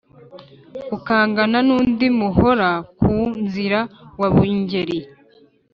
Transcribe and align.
ukangana 0.95 1.57
n’undi 1.67 2.05
muhora-ku-nzira 2.19 3.79
wa 4.19 4.27
bungeri 4.33 4.99